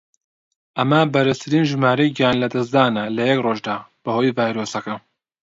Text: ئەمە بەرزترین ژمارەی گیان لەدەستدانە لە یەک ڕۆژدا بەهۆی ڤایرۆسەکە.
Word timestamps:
ئەمە 0.77 1.01
بەرزترین 1.13 1.65
ژمارەی 1.71 2.13
گیان 2.17 2.35
لەدەستدانە 2.43 3.03
لە 3.15 3.23
یەک 3.29 3.39
ڕۆژدا 3.45 3.77
بەهۆی 4.03 4.35
ڤایرۆسەکە. 4.37 4.95